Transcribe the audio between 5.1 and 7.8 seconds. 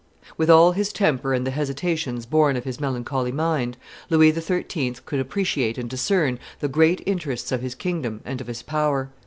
appreciate and discern the great interests of his